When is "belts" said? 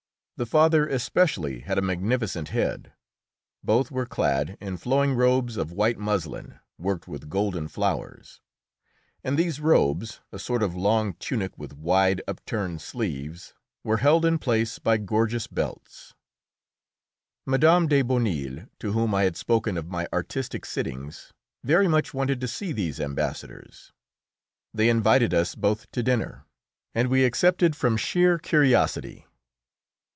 15.45-16.15